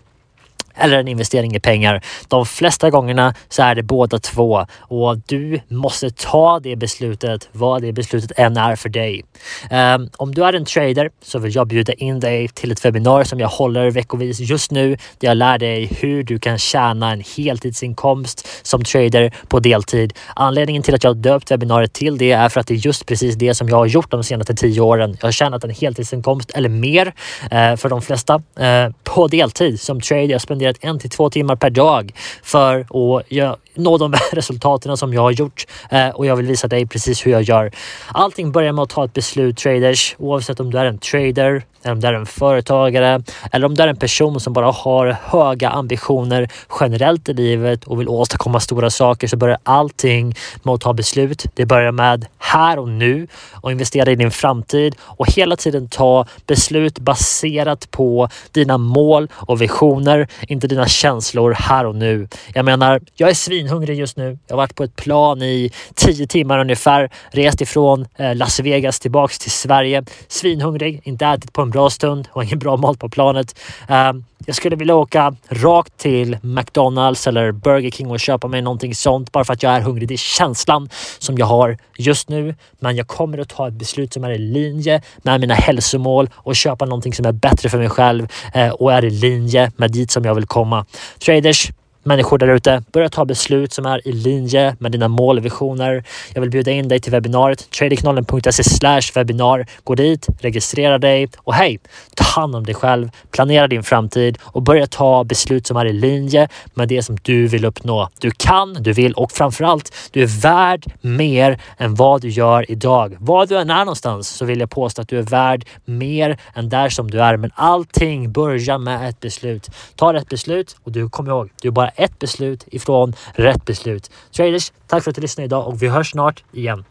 eller 0.76 0.98
en 0.98 1.08
investering 1.08 1.56
i 1.56 1.60
pengar. 1.60 2.04
De 2.28 2.46
flesta 2.46 2.90
gångerna 2.90 3.34
så 3.48 3.62
är 3.62 3.74
det 3.74 3.82
båda 3.82 4.18
två 4.18 4.66
och 4.78 5.18
du 5.26 5.60
måste 5.68 6.10
ta 6.10 6.60
det 6.60 6.76
beslutet, 6.76 7.48
vad 7.52 7.82
det 7.82 7.92
beslutet 7.92 8.32
än 8.36 8.56
är 8.56 8.76
för 8.76 8.88
dig. 8.88 9.24
Um, 9.70 10.10
om 10.16 10.34
du 10.34 10.44
är 10.44 10.52
en 10.52 10.64
trader 10.64 11.10
så 11.22 11.38
vill 11.38 11.54
jag 11.54 11.66
bjuda 11.66 11.92
in 11.92 12.20
dig 12.20 12.48
till 12.48 12.72
ett 12.72 12.84
webbinar 12.84 13.24
som 13.24 13.40
jag 13.40 13.48
håller 13.48 13.90
veckovis 13.90 14.40
just 14.40 14.70
nu 14.70 14.90
där 15.18 15.28
jag 15.28 15.36
lär 15.36 15.58
dig 15.58 15.86
hur 16.00 16.22
du 16.22 16.38
kan 16.38 16.58
tjäna 16.58 17.12
en 17.12 17.22
heltidsinkomst 17.36 18.48
som 18.62 18.84
trader 18.84 19.32
på 19.48 19.60
deltid. 19.60 20.12
Anledningen 20.36 20.82
till 20.82 20.94
att 20.94 21.04
jag 21.04 21.16
döpt 21.16 21.50
webbinariet 21.50 21.92
till 21.92 22.18
det 22.18 22.32
är 22.32 22.48
för 22.48 22.60
att 22.60 22.66
det 22.66 22.74
är 22.74 22.86
just 22.86 23.06
precis 23.06 23.34
det 23.34 23.54
som 23.54 23.68
jag 23.68 23.76
har 23.76 23.86
gjort 23.86 24.10
de 24.10 24.24
senaste 24.24 24.54
tio 24.54 24.80
åren. 24.80 25.16
Jag 25.20 25.26
har 25.26 25.32
tjänat 25.32 25.64
en 25.64 25.70
heltidsinkomst 25.70 26.50
eller 26.50 26.68
mer 26.68 27.06
uh, 27.06 27.76
för 27.76 27.88
de 27.88 28.02
flesta 28.02 28.34
uh, 28.34 28.94
på 29.04 29.28
deltid 29.28 29.80
som 29.80 30.00
trader. 30.00 30.24
Jag 30.24 30.40
spenderar 30.40 30.65
spenderat 30.74 30.84
en 30.84 30.98
till 30.98 31.10
två 31.10 31.30
timmar 31.30 31.56
per 31.56 31.70
dag 31.70 32.12
för 32.42 32.80
att 32.80 33.56
nå 33.74 33.98
de 33.98 34.14
resultaten 34.32 34.96
som 34.96 35.14
jag 35.14 35.22
har 35.22 35.30
gjort 35.30 35.66
eh, 35.90 36.08
och 36.08 36.26
jag 36.26 36.36
vill 36.36 36.46
visa 36.46 36.68
dig 36.68 36.86
precis 36.86 37.26
hur 37.26 37.32
jag 37.32 37.42
gör. 37.42 37.70
Allting 38.14 38.52
börjar 38.52 38.72
med 38.72 38.82
att 38.82 38.90
ta 38.90 39.04
ett 39.04 39.14
beslut 39.14 39.56
traders 39.56 40.16
oavsett 40.18 40.60
om 40.60 40.70
du 40.70 40.78
är 40.78 40.86
en 40.86 40.98
trader 40.98 41.62
eller 41.86 41.92
om 41.92 42.00
du 42.00 42.06
är 42.06 42.12
en 42.12 42.26
företagare 42.26 43.22
eller 43.52 43.66
om 43.66 43.74
du 43.74 43.82
är 43.82 43.88
en 43.88 43.96
person 43.96 44.40
som 44.40 44.52
bara 44.52 44.70
har 44.70 45.16
höga 45.22 45.70
ambitioner 45.70 46.48
generellt 46.80 47.28
i 47.28 47.34
livet 47.34 47.84
och 47.84 48.00
vill 48.00 48.08
åstadkomma 48.08 48.60
stora 48.60 48.90
saker 48.90 49.26
så 49.26 49.36
börjar 49.36 49.58
allting 49.62 50.34
med 50.62 50.74
att 50.74 50.80
ta 50.80 50.92
beslut. 50.92 51.46
Det 51.54 51.66
börjar 51.66 51.92
med 51.92 52.26
här 52.38 52.78
och 52.78 52.88
nu 52.88 53.26
och 53.52 53.72
investera 53.72 54.10
i 54.10 54.14
din 54.14 54.30
framtid 54.30 54.96
och 55.00 55.32
hela 55.32 55.56
tiden 55.56 55.88
ta 55.88 56.26
beslut 56.46 56.98
baserat 56.98 57.90
på 57.90 58.28
dina 58.52 58.78
mål 58.78 59.28
och 59.32 59.62
visioner, 59.62 60.28
inte 60.48 60.66
dina 60.66 60.86
känslor 60.86 61.56
här 61.58 61.86
och 61.86 61.94
nu. 61.94 62.28
Jag 62.54 62.64
menar, 62.64 63.00
jag 63.14 63.30
är 63.30 63.34
svinhungrig 63.34 63.98
just 63.98 64.16
nu. 64.16 64.38
Jag 64.46 64.56
har 64.56 64.62
varit 64.62 64.74
på 64.74 64.84
ett 64.84 64.96
plan 64.96 65.42
i 65.42 65.70
tio 65.94 66.26
timmar 66.26 66.58
ungefär, 66.58 67.10
rest 67.30 67.60
ifrån 67.60 68.06
eh, 68.16 68.34
Las 68.34 68.60
Vegas 68.60 69.00
tillbaks 69.00 69.38
till 69.38 69.50
Sverige. 69.50 70.04
Svinhungrig, 70.28 71.00
inte 71.04 71.26
ätit 71.26 71.52
på 71.52 71.62
en 71.62 71.70
bra 71.76 71.90
stund 71.90 72.28
och 72.32 72.44
ingen 72.44 72.58
bra 72.58 72.76
mat 72.76 72.98
på 72.98 73.08
planet. 73.08 73.58
Ehm, 73.88 74.24
jag 74.46 74.56
skulle 74.56 74.76
vilja 74.76 74.94
åka 74.94 75.34
rakt 75.48 75.96
till 75.96 76.38
McDonalds 76.42 77.26
eller 77.26 77.52
Burger 77.52 77.90
King 77.90 78.10
och 78.10 78.20
köpa 78.20 78.48
mig 78.48 78.62
någonting 78.62 78.94
sånt 78.94 79.32
bara 79.32 79.44
för 79.44 79.52
att 79.52 79.62
jag 79.62 79.72
är 79.72 79.80
hungrig. 79.80 80.08
Det 80.08 80.14
är 80.14 80.18
känslan 80.18 80.88
som 81.18 81.38
jag 81.38 81.46
har 81.46 81.78
just 81.98 82.28
nu. 82.28 82.54
Men 82.80 82.96
jag 82.96 83.06
kommer 83.06 83.38
att 83.38 83.48
ta 83.48 83.68
ett 83.68 83.74
beslut 83.74 84.12
som 84.12 84.24
är 84.24 84.30
i 84.30 84.38
linje 84.38 85.02
med 85.16 85.40
mina 85.40 85.54
hälsomål 85.54 86.30
och 86.34 86.56
köpa 86.56 86.84
någonting 86.84 87.14
som 87.14 87.26
är 87.26 87.32
bättre 87.32 87.68
för 87.68 87.78
mig 87.78 87.88
själv 87.88 88.28
eh, 88.54 88.68
och 88.68 88.92
är 88.92 89.04
i 89.04 89.10
linje 89.10 89.72
med 89.76 89.92
dit 89.92 90.10
som 90.10 90.24
jag 90.24 90.34
vill 90.34 90.46
komma. 90.46 90.86
Traders, 91.18 91.70
människor 92.06 92.38
där 92.38 92.48
ute. 92.48 92.82
Börja 92.92 93.08
ta 93.08 93.24
beslut 93.24 93.72
som 93.72 93.86
är 93.86 94.08
i 94.08 94.12
linje 94.12 94.76
med 94.78 94.92
dina 94.92 95.08
mål 95.08 95.38
och 95.38 95.44
visioner. 95.44 96.04
Jag 96.34 96.40
vill 96.40 96.50
bjuda 96.50 96.70
in 96.70 96.88
dig 96.88 97.00
till 97.00 97.12
webbinariet 97.12 97.70
tradingknollen.se 97.70 99.00
webbinar. 99.14 99.66
Gå 99.84 99.94
dit, 99.94 100.26
registrera 100.40 100.98
dig 100.98 101.28
och 101.36 101.54
hej, 101.54 101.78
ta 102.14 102.24
hand 102.24 102.56
om 102.56 102.64
dig 102.64 102.74
själv, 102.74 103.10
planera 103.30 103.68
din 103.68 103.82
framtid 103.82 104.38
och 104.42 104.62
börja 104.62 104.86
ta 104.86 105.24
beslut 105.24 105.66
som 105.66 105.76
är 105.76 105.86
i 105.86 105.92
linje 105.92 106.48
med 106.74 106.88
det 106.88 107.02
som 107.02 107.16
du 107.22 107.46
vill 107.46 107.64
uppnå. 107.64 108.08
Du 108.20 108.30
kan, 108.30 108.74
du 108.74 108.92
vill 108.92 109.12
och 109.12 109.32
framförallt, 109.32 109.94
du 110.10 110.22
är 110.22 110.42
värd 110.42 110.86
mer 111.00 111.60
än 111.78 111.94
vad 111.94 112.20
du 112.20 112.28
gör 112.28 112.70
idag. 112.70 113.16
Var 113.18 113.46
du 113.46 113.58
än 113.58 113.70
är 113.70 113.84
någonstans 113.84 114.28
så 114.28 114.44
vill 114.44 114.60
jag 114.60 114.70
påstå 114.70 115.02
att 115.02 115.08
du 115.08 115.18
är 115.18 115.22
värd 115.22 115.64
mer 115.84 116.38
än 116.54 116.68
där 116.68 116.88
som 116.88 117.10
du 117.10 117.20
är. 117.20 117.36
Men 117.36 117.50
allting 117.54 118.32
börjar 118.32 118.78
med 118.78 119.08
ett 119.08 119.20
beslut. 119.20 119.70
Ta 119.96 120.12
rätt 120.12 120.28
beslut 120.28 120.76
och 120.84 120.92
du 120.92 121.08
kommer 121.08 121.30
ihåg, 121.30 121.50
du 121.62 121.68
är 121.68 121.72
bara 121.72 121.88
ett 121.96 122.18
beslut 122.18 122.64
ifrån 122.66 123.12
rätt 123.34 123.64
beslut. 123.64 124.10
Traders, 124.36 124.72
tack 124.86 125.04
för 125.04 125.10
att 125.10 125.14
du 125.14 125.22
lyssnade 125.22 125.44
idag 125.44 125.66
och 125.66 125.82
vi 125.82 125.88
hörs 125.88 126.10
snart 126.10 126.44
igen. 126.52 126.84